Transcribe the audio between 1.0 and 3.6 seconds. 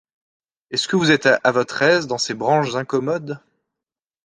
êtes à votre aise dans ces branches incommodes?